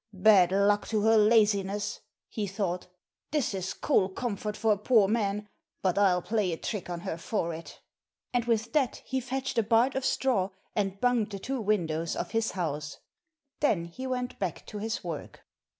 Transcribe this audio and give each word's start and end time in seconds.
'Bad 0.11 0.51
luck 0.51 0.87
to 0.87 1.01
her 1.01 1.15
laziness,' 1.15 1.99
he 2.27 2.47
thought; 2.47 2.87
'this 3.29 3.53
is 3.53 3.73
coul 3.75 4.09
comfort 4.09 4.57
for 4.57 4.71
a 4.73 4.77
poor 4.79 5.07
man, 5.07 5.47
but 5.83 5.95
I'll 5.95 6.23
play 6.23 6.51
a 6.51 6.57
trick 6.57 6.89
on 6.89 7.01
her 7.01 7.19
for 7.19 7.53
it.' 7.53 7.79
And 8.33 8.45
with 8.45 8.73
that 8.73 9.03
he 9.05 9.19
fetched 9.19 9.59
a 9.59 9.63
bart 9.63 9.93
of 9.93 10.03
straw 10.03 10.49
and 10.75 10.99
bunged 10.99 11.33
the 11.33 11.37
two 11.37 11.61
windows 11.61 12.15
of 12.15 12.31
his 12.31 12.53
house. 12.53 12.97
Then 13.59 13.85
he 13.85 14.07
went 14.07 14.39
back 14.39 14.65
to 14.69 14.79
his 14.79 15.03
work. 15.03 15.41